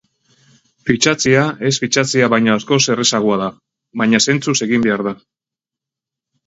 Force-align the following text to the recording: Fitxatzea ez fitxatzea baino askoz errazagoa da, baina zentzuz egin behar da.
Fitxatzea 0.89 1.43
ez 1.69 1.73
fitxatzea 1.83 2.31
baino 2.35 2.55
askoz 2.55 2.81
errazagoa 2.95 3.39
da, 3.45 3.53
baina 4.03 4.25
zentzuz 4.31 4.59
egin 4.71 4.89
behar 4.89 5.07
da. 5.11 5.19